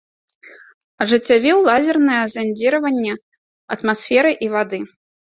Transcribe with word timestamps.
Ажыццявіў 1.03 1.57
лазернае 1.67 2.21
зандзіраванне 2.35 3.13
атмасферы 3.77 4.31
і 4.47 4.49
вады. 4.55 4.79